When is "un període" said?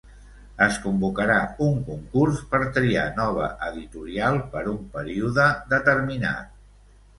4.75-5.49